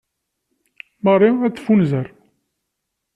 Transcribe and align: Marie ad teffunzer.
Marie 1.03 1.31
ad 1.45 1.53
teffunzer. 1.55 2.07